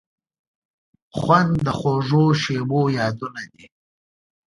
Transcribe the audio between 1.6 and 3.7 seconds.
د خوږو شیبو یادونه دي.